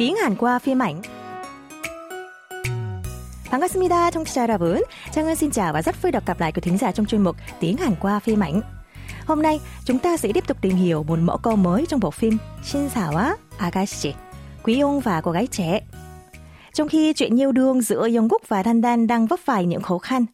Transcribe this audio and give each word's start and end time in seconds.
tiếng 0.00 0.16
Hàn 0.16 0.36
qua 0.36 0.58
phim 0.58 0.82
ảnh. 0.82 1.02
반갑습니다, 3.50 4.10
청취자 4.10 4.42
여러분. 4.42 4.82
Trang 5.12 5.36
xin 5.36 5.50
chào 5.50 5.72
và 5.72 5.82
rất 5.82 6.02
vui 6.02 6.12
được 6.12 6.26
gặp 6.26 6.40
lại 6.40 6.52
quý 6.52 6.60
thính 6.60 6.78
giả 6.78 6.92
trong 6.92 7.06
chuyên 7.06 7.22
mục 7.22 7.36
Tiếng 7.60 7.76
Hàn 7.76 7.94
qua 8.00 8.18
phim 8.18 8.40
ảnh. 8.40 8.60
Hôm 9.26 9.42
nay, 9.42 9.60
chúng 9.84 9.98
ta 9.98 10.16
sẽ 10.16 10.32
tiếp 10.32 10.46
tục 10.46 10.56
tìm 10.60 10.76
hiểu 10.76 11.02
một 11.02 11.18
mẫu 11.18 11.38
câu 11.38 11.56
mới 11.56 11.86
trong 11.86 12.00
bộ 12.00 12.10
phim 12.10 12.38
신사와 12.64 13.34
아가씨, 13.58 14.12
Quý 14.62 14.80
ông 14.80 15.00
và 15.00 15.20
cô 15.20 15.30
gái 15.30 15.46
trẻ. 15.46 15.80
Trong 16.72 16.88
khi 16.88 17.12
chuyện 17.12 17.40
yêu 17.40 17.52
đương 17.52 17.82
giữa 17.82 18.08
Jungkook 18.08 18.38
và 18.48 18.62
Thanh 18.62 18.80
Đan 18.80 19.06
đang 19.06 19.26
vấp 19.26 19.40
phải 19.44 19.66
những 19.66 19.82
khó 19.82 19.98
khăn, 19.98 20.26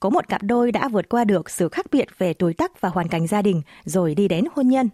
có 0.00 0.10
một 0.10 0.28
cặp 0.28 0.42
đôi 0.42 0.72
đã 0.72 0.88
vượt 0.88 1.08
qua 1.08 1.24
được 1.24 1.50
sự 1.50 1.68
khác 1.68 1.86
biệt 1.92 2.08
về 2.18 2.32
tuổi 2.34 2.54
tác 2.54 2.80
và 2.80 2.88
hoàn 2.88 3.08
cảnh 3.08 3.26
gia 3.26 3.42
đình 3.42 3.62
rồi 3.84 4.14
đi 4.14 4.28
đến 4.28 4.44
hôn 4.54 4.68
nhân. 4.68 4.88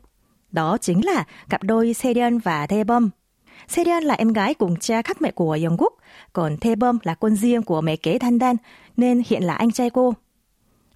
Đó 0.52 0.78
chính 0.80 1.04
là 1.04 1.24
cặp 1.48 1.62
đôi 1.62 1.86
Sejun 1.86 2.40
và 2.44 2.66
Taebom. 2.66 3.10
Sejun 3.68 4.02
là 4.02 4.14
em 4.14 4.32
gái 4.32 4.54
cùng 4.54 4.76
cha 4.76 5.02
khác 5.02 5.22
mẹ 5.22 5.30
của 5.30 5.56
Jungkook, 5.56 5.90
còn 6.32 6.56
Taebom 6.56 6.98
là 7.02 7.14
con 7.14 7.36
riêng 7.36 7.62
của 7.62 7.80
mẹ 7.80 7.96
kế 7.96 8.18
Thanh 8.18 8.38
Đan, 8.38 8.56
nên 8.96 9.22
hiện 9.26 9.42
là 9.42 9.54
anh 9.54 9.70
trai 9.70 9.90
cô. 9.90 10.14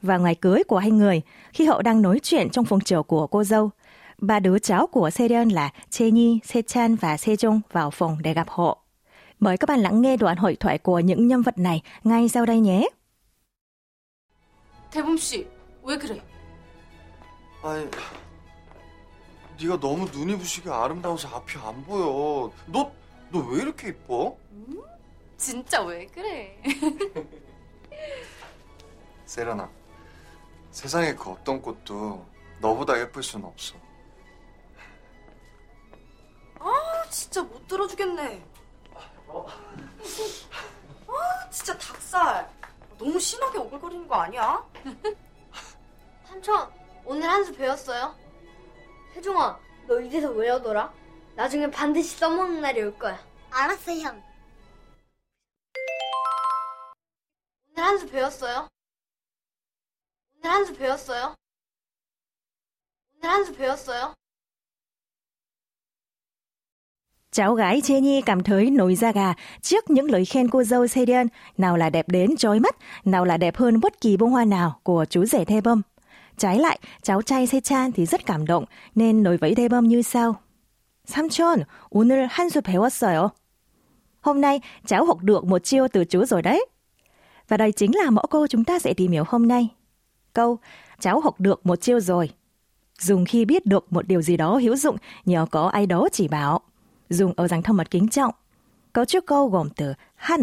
Và 0.02 0.18
ngày 0.18 0.34
cưới 0.34 0.62
của 0.64 0.78
hai 0.78 0.90
người, 0.90 1.22
khi 1.52 1.64
họ 1.66 1.82
đang 1.82 2.02
nói 2.02 2.20
chuyện 2.22 2.50
trong 2.50 2.64
phòng 2.64 2.80
chờ 2.80 3.02
của 3.02 3.26
cô 3.26 3.44
dâu, 3.44 3.70
ba 4.18 4.40
đứa 4.40 4.58
cháu 4.58 4.86
của 4.86 5.08
Sejun 5.08 5.52
là 5.52 5.70
Cheni, 5.90 6.38
Sechan 6.44 6.94
và 6.94 7.16
Sejong 7.16 7.60
vào 7.72 7.90
phòng 7.90 8.18
để 8.22 8.34
gặp 8.34 8.46
họ. 8.50 8.78
Mời 9.40 9.56
các 9.56 9.68
bạn 9.68 9.80
lắng 9.80 10.02
nghe 10.02 10.16
đoạn 10.16 10.36
hội 10.36 10.56
thoại 10.60 10.78
của 10.78 10.98
những 10.98 11.26
nhân 11.26 11.42
vật 11.42 11.58
này 11.58 11.82
ngay 12.04 12.28
sau 12.28 12.46
đây 12.46 12.60
nhé. 12.60 12.88
대범 14.90 15.16
씨, 15.16 15.46
왜 15.84 15.96
그래? 15.96 16.20
아니, 17.62 17.86
네가 19.61 19.79
너무 19.79 20.05
눈이 20.11 20.37
부시게 20.37 20.69
아름다워서 20.69 21.29
앞이 21.29 21.57
안 21.59 21.83
보여. 21.85 22.51
너, 22.67 22.91
너 23.31 23.39
왜 23.39 23.61
이렇게 23.61 23.89
이뻐? 23.89 24.37
진짜 25.37 25.81
왜 25.83 26.05
그래? 26.07 26.61
세라나, 29.25 29.69
세상에 30.71 31.13
그 31.15 31.31
어떤 31.31 31.61
꽃도 31.61 32.25
너보다 32.59 32.99
예쁠 32.99 33.21
수는 33.23 33.45
없어. 33.45 33.75
진짜 37.09 37.43
못 37.43 37.65
들어주겠네. 37.67 38.43
아, 41.07 41.49
진짜 41.49 41.77
닭살. 41.77 42.49
너무 42.97 43.19
심하게 43.19 43.57
오글거리는 43.59 44.07
거 44.07 44.15
아니야? 44.15 44.63
삼촌, 46.25 46.69
오늘 47.05 47.29
한 47.29 47.43
수 47.45 47.53
배웠어요? 47.55 48.15
혜종아, 49.16 49.58
너 49.86 50.00
이래서 50.00 50.30
외우더라? 50.30 50.92
나중에 51.36 51.70
반드시 51.70 52.16
써먹는 52.16 52.60
날이 52.60 52.82
올 52.82 52.98
거야. 52.98 53.18
알았어, 53.50 53.92
형. 53.92 54.22
오늘 57.72 57.84
한 57.88 57.98
수 57.98 58.08
배웠어요? 58.08 58.68
오늘 60.36 60.50
한 60.50 60.64
수 60.66 60.74
배웠어요? 60.74 61.34
오늘 63.16 63.30
한 63.30 63.44
수 63.44 63.54
배웠어요? 63.54 64.14
Cháu 67.32 67.54
gái 67.54 67.80
Jenny 67.80 68.22
cảm 68.26 68.42
thấy 68.42 68.70
nổi 68.70 68.94
da 68.94 69.12
gà 69.12 69.34
trước 69.62 69.90
những 69.90 70.10
lời 70.10 70.24
khen 70.24 70.48
cô 70.50 70.62
dâu 70.62 70.86
Sejun 70.86 71.26
nào 71.58 71.76
là 71.76 71.90
đẹp 71.90 72.08
đến 72.08 72.36
chói 72.36 72.60
mắt, 72.60 72.76
nào 73.04 73.24
là 73.24 73.36
đẹp 73.36 73.56
hơn 73.56 73.80
bất 73.80 74.00
kỳ 74.00 74.16
bông 74.16 74.30
hoa 74.30 74.44
nào 74.44 74.80
của 74.82 75.04
chú 75.10 75.24
rể 75.24 75.44
Thê 75.44 75.60
Bâm. 75.60 75.82
Trái 76.36 76.58
lại, 76.58 76.78
cháu 77.02 77.22
trai 77.22 77.46
Sechan 77.46 77.92
thì 77.92 78.06
rất 78.06 78.26
cảm 78.26 78.46
động 78.46 78.64
nên 78.94 79.22
nói 79.22 79.36
với 79.36 79.54
Thê 79.54 79.68
Bâm 79.68 79.88
như 79.88 80.02
sau. 80.02 80.34
삼촌, 81.06 81.64
오늘 81.90 82.28
한 82.28 82.50
수 82.50 82.62
배웠어요. 82.62 83.30
Hôm 84.20 84.40
nay, 84.40 84.60
cháu 84.86 85.04
học 85.04 85.18
được 85.22 85.44
một 85.44 85.64
chiêu 85.64 85.88
từ 85.88 86.04
chú 86.04 86.24
rồi 86.24 86.42
đấy. 86.42 86.66
Và 87.48 87.56
đây 87.56 87.72
chính 87.72 87.96
là 87.96 88.10
mẫu 88.10 88.26
câu 88.30 88.46
chúng 88.46 88.64
ta 88.64 88.78
sẽ 88.78 88.94
tìm 88.94 89.12
hiểu 89.12 89.24
hôm 89.26 89.48
nay. 89.48 89.68
Câu, 90.34 90.58
cháu 91.00 91.20
học 91.20 91.40
được 91.40 91.66
một 91.66 91.80
chiêu 91.80 92.00
rồi. 92.00 92.30
Dùng 92.98 93.24
khi 93.24 93.44
biết 93.44 93.66
được 93.66 93.92
một 93.92 94.06
điều 94.08 94.22
gì 94.22 94.36
đó 94.36 94.58
hữu 94.58 94.76
dụng 94.76 94.96
nhờ 95.24 95.46
có 95.50 95.68
ai 95.68 95.86
đó 95.86 96.08
chỉ 96.12 96.28
bảo 96.28 96.60
dùng 97.08 97.32
ở 97.36 97.48
dạng 97.48 97.62
thân 97.62 97.76
mật 97.76 97.90
kính 97.90 98.08
trọng. 98.08 98.34
Cấu 98.92 99.04
trúc 99.04 99.26
câu 99.26 99.48
gồm 99.48 99.68
từ 99.70 99.94
hẳn 100.14 100.40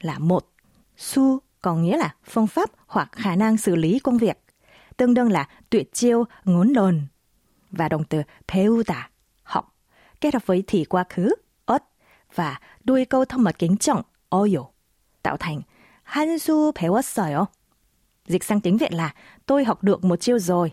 là 0.00 0.18
một, 0.18 0.52
su 0.96 1.38
có 1.62 1.74
nghĩa 1.74 1.96
là 1.96 2.14
phương 2.24 2.46
pháp 2.46 2.70
hoặc 2.86 3.08
khả 3.12 3.36
năng 3.36 3.56
xử 3.56 3.76
lý 3.76 3.98
công 3.98 4.18
việc, 4.18 4.38
tương 4.96 5.14
đương 5.14 5.32
là 5.32 5.48
tuyệt 5.70 5.92
chiêu, 5.92 6.24
ngốn 6.44 6.72
đồn. 6.72 7.00
Và 7.70 7.88
động 7.88 8.04
từ 8.04 8.22
배우다, 8.48 9.02
học, 9.42 9.74
kết 10.20 10.34
hợp 10.34 10.46
với 10.46 10.64
thì 10.66 10.84
quá 10.84 11.04
khứ, 11.08 11.30
ớt, 11.64 11.82
và 12.34 12.60
đuôi 12.84 13.04
câu 13.04 13.24
thân 13.24 13.42
mật 13.42 13.58
kính 13.58 13.76
trọng, 13.76 14.02
어요, 14.28 14.64
tạo 15.22 15.36
thành 15.36 15.60
한 16.02 16.38
수 16.38 16.72
배웠어요. 16.72 17.46
Dịch 18.26 18.44
sang 18.44 18.60
tiếng 18.60 18.76
Việt 18.76 18.92
là 18.92 19.14
tôi 19.46 19.64
học 19.64 19.82
được 19.82 20.04
một 20.04 20.20
chiêu 20.20 20.38
rồi. 20.38 20.72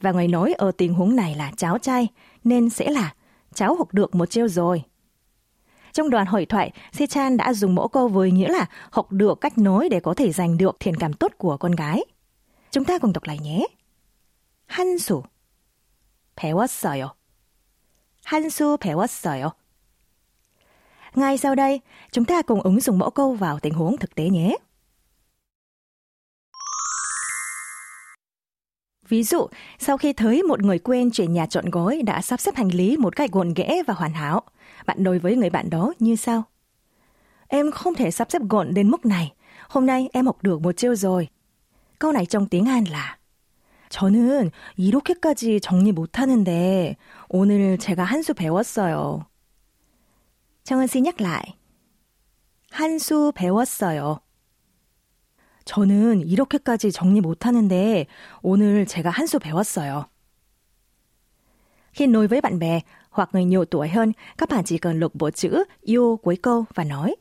Và 0.00 0.12
người 0.12 0.28
nói 0.28 0.54
ở 0.58 0.70
tình 0.70 0.94
huống 0.94 1.16
này 1.16 1.34
là 1.34 1.52
cháu 1.56 1.78
trai, 1.78 2.08
nên 2.44 2.70
sẽ 2.70 2.90
là 2.90 3.14
cháu 3.54 3.74
học 3.74 3.94
được 3.94 4.14
một 4.14 4.30
chiêu 4.30 4.48
rồi. 4.48 4.82
Trong 5.92 6.10
đoạn 6.10 6.26
hội 6.26 6.46
thoại, 6.46 6.72
Se-chan 6.92 7.36
đã 7.36 7.52
dùng 7.54 7.74
mẫu 7.74 7.88
câu 7.88 8.08
với 8.08 8.30
nghĩa 8.30 8.48
là 8.48 8.66
học 8.90 9.12
được 9.12 9.40
cách 9.40 9.58
nói 9.58 9.88
để 9.88 10.00
có 10.00 10.14
thể 10.14 10.32
giành 10.32 10.56
được 10.56 10.76
thiện 10.80 10.96
cảm 10.96 11.12
tốt 11.12 11.32
của 11.38 11.56
con 11.56 11.72
gái. 11.72 12.04
Chúng 12.70 12.84
ta 12.84 12.98
cùng 12.98 13.12
đọc 13.12 13.24
lại 13.24 13.38
nhé. 13.38 13.66
한 14.66 14.98
수, 14.98 15.22
배웠어요. 16.36 17.14
한 18.24 18.50
수 18.50 18.76
배웠어요. 18.76 19.52
Ngay 21.14 21.38
sau 21.38 21.54
đây, 21.54 21.80
chúng 22.12 22.24
ta 22.24 22.42
cùng 22.42 22.60
ứng 22.60 22.80
dụng 22.80 22.98
mẫu 22.98 23.10
câu 23.10 23.32
vào 23.34 23.60
tình 23.60 23.74
huống 23.74 23.96
thực 23.96 24.14
tế 24.14 24.28
nhé. 24.28 24.56
Ví 29.08 29.22
dụ, 29.22 29.46
sau 29.78 29.98
khi 29.98 30.12
thấy 30.12 30.42
một 30.42 30.62
người 30.62 30.78
quen 30.78 31.10
chuyển 31.10 31.32
nhà 31.32 31.46
chọn 31.46 31.70
gói 31.70 32.02
đã 32.02 32.22
sắp 32.22 32.40
xếp 32.40 32.54
hành 32.54 32.68
lý 32.68 32.96
một 32.96 33.16
cách 33.16 33.30
gọn 33.32 33.54
ghẽ 33.54 33.82
và 33.86 33.94
hoàn 33.94 34.12
hảo, 34.12 34.42
bạn 34.86 35.04
đối 35.04 35.18
với 35.18 35.36
người 35.36 35.50
bạn 35.50 35.70
đó 35.70 35.92
như 35.98 36.16
sau. 36.16 36.42
Em 37.48 37.70
không 37.70 37.94
thể 37.94 38.10
sắp 38.10 38.30
xếp 38.30 38.42
gọn 38.48 38.74
đến 38.74 38.90
mức 38.90 39.06
này. 39.06 39.32
Hôm 39.68 39.86
nay 39.86 40.08
em 40.12 40.26
học 40.26 40.42
được 40.42 40.60
một 40.60 40.76
chiêu 40.76 40.94
rồi. 40.94 41.28
Tiếng 42.49 42.65
Hàn 42.65 42.83
là 42.85 43.17
저는 43.89 44.51
이렇게까지 44.77 45.59
정리 45.59 45.91
못하는데 45.91 46.95
오늘 47.29 47.77
제가 47.77 48.03
한 48.03 48.21
수 48.21 48.33
배웠어요. 48.33 49.25
정은 50.63 50.87
씨 50.87 51.01
nhắc 51.01 51.19
lại. 51.21 51.57
한수 52.71 53.31
배웠어요. 53.35 54.19
저는 55.65 56.21
이렇게까지 56.21 56.91
정리 56.91 57.21
못하는데 57.21 58.05
오늘 58.41 58.85
제가 58.85 59.09
한 59.09 59.25
수 59.25 59.39
배웠어요. 59.39 60.05
Khi 61.93 62.07
nói 62.07 62.27
với 62.27 62.41
bạn 62.41 62.59
bè 62.59 62.81
hoặc 63.09 63.29
người 63.33 63.45
nhiều 63.45 63.65
tuổi 63.65 63.89
hơn, 63.89 64.13
các 64.37 64.49
bạn 64.49 64.63
chỉ 64.63 64.77
cần 64.77 64.99
lục 64.99 65.15
bộ 65.15 65.31
chữ 65.31 65.63
yêu 65.81 66.19
cuối 66.23 66.37
câu 66.41 66.65
và 66.75 66.83
nói 66.83 67.15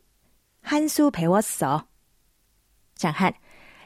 한 0.60 0.88
수 0.88 1.10
배웠어. 1.10 1.80
Hạn, 3.02 3.32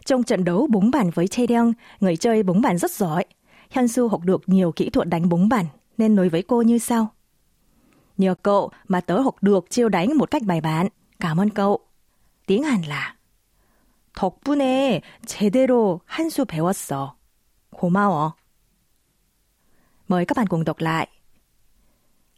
trong 0.06 0.24
trận 0.24 0.44
đấu 0.44 0.68
bóng 0.68 0.92
bàn 0.92 1.10
với 1.10 1.28
Chaedyong, 1.28 1.74
người 2.00 2.18
chơi 2.18 2.44
bóng 2.44 2.62
bàn 2.62 2.78
rất 2.78 2.92
giỏi. 2.92 3.26
Hyun 3.70 3.88
Su 3.88 4.08
học 4.08 4.22
được 4.24 4.42
nhiều 4.50 4.72
kỹ 4.72 4.90
thuật 4.90 5.10
đánh 5.10 5.30
bóng 5.30 5.50
bàn, 5.50 5.66
nên 5.98 6.16
nói 6.16 6.30
với 6.30 6.44
cô 6.44 6.62
như 6.62 6.78
sau. 6.78 7.08
Nhờ 8.18 8.36
cậu 8.44 8.72
mà 8.88 9.02
tớ 9.02 9.20
học 9.20 9.36
được 9.42 9.66
chiêu 9.70 9.90
đánh 9.90 10.18
một 10.18 10.32
cách 10.32 10.44
bài 10.44 10.62
bản. 10.62 10.88
Cảm 11.20 11.40
ơn 11.40 11.50
cậu. 11.50 11.80
Tiếng 12.46 12.64
Hàn 12.64 12.82
là 12.82 13.18
덕분에 14.18 15.02
제대로 15.28 16.02
한 16.06 16.30
수 16.30 16.46
배웠어. 16.46 17.16
고마워. 17.70 18.34
mời 20.08 20.26
các 20.26 20.38
bạn 20.38 20.48
cùng 20.48 20.64
đọc 20.64 20.80
lại. 20.80 21.08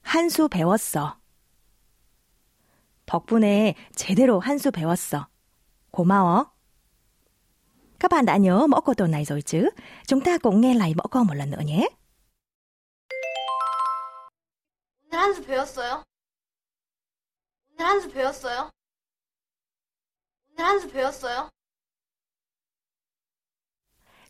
한 0.01 0.29
수 0.29 0.50
배웠어. 0.50 1.15
덕분에 3.06 3.75
제대로 3.95 4.39
한 4.39 4.57
수 4.59 4.71
배웠어. 4.71 5.27
고마워. 5.91 6.52
Các 8.03 8.11
bạn 8.11 8.25
đã 8.25 8.38
nhớ 8.38 8.67
mẫu 8.67 8.81
câu 8.81 8.95
tuần 8.95 9.11
này 9.11 9.25
rồi 9.25 9.41
chứ? 9.41 9.69
Chúng 10.07 10.21
ta 10.21 10.38
cùng 10.38 10.61
nghe 10.61 10.73
lại 10.73 10.94
mẫu 10.95 11.07
câu 11.07 11.23
một 11.23 11.33
lần 11.33 11.51
nữa 11.51 11.61
nhé. 11.65 11.88
오늘 15.11 15.19
한 15.19 15.33
수 15.33 15.44
배웠어요? 15.44 16.03
오늘 17.73 17.85
한 17.85 18.01
수 18.01 18.11
배웠어요? 18.13 18.69
오늘 20.51 20.65
한 20.65 20.79
수 20.79 20.91
배웠어요? 20.91 21.50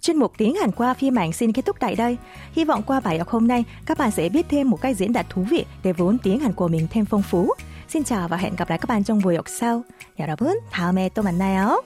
Chuyên 0.01 0.17
mục 0.17 0.33
tiếng 0.37 0.55
Hàn 0.55 0.71
qua 0.71 0.93
phim 0.93 1.15
ảnh 1.19 1.33
xin 1.33 1.53
kết 1.53 1.65
thúc 1.65 1.75
tại 1.79 1.95
đây. 1.95 2.17
Hy 2.51 2.65
vọng 2.65 2.83
qua 2.87 2.99
bài 2.99 3.19
học 3.19 3.29
hôm 3.29 3.47
nay, 3.47 3.63
các 3.85 3.97
bạn 3.97 4.11
sẽ 4.11 4.29
biết 4.29 4.45
thêm 4.49 4.69
một 4.69 4.81
cách 4.81 4.97
diễn 4.97 5.13
đạt 5.13 5.25
thú 5.29 5.45
vị 5.49 5.65
để 5.83 5.93
vốn 5.93 6.17
tiếng 6.23 6.39
Hàn 6.39 6.53
của 6.53 6.67
mình 6.67 6.87
thêm 6.91 7.05
phong 7.05 7.23
phú. 7.23 7.51
Xin 7.87 8.03
chào 8.03 8.27
và 8.27 8.37
hẹn 8.37 8.55
gặp 8.55 8.69
lại 8.69 8.77
các 8.77 8.87
bạn 8.87 9.03
trong 9.03 9.19
buổi 9.23 9.35
học 9.35 9.45
sau. 9.49 9.83
여러분, 10.19 10.59
다음에 10.71 11.09
또 11.09 11.23
만나요. 11.23 11.81